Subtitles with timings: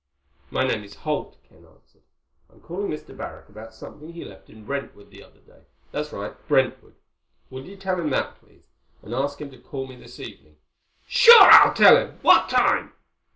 [0.49, 2.01] "My name is Holt," Ken answered.
[2.51, 3.15] "I'm calling Mr.
[3.15, 5.61] Barrack about something he left in Brentwood the other day....
[5.91, 6.33] That's right.
[6.47, 6.95] Brentwood.
[7.51, 8.63] Would you tell him that, please,
[9.03, 10.55] and ask him to call me this evening?"
[11.05, 11.47] "Sure.
[11.51, 12.17] I'll tell him.
[12.23, 12.93] What time?"